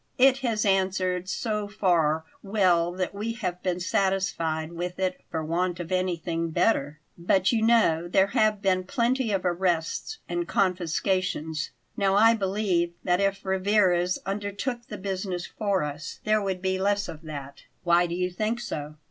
[0.17, 5.79] "It has answered so far well that we have been satisfied with it for want
[5.79, 11.69] of anything better; but you know there have been plenty of arrests and confiscations.
[11.95, 17.07] Now I believe that if Rivarez undertook the business for us, there would be less
[17.07, 18.95] of that." "Why do you think so?"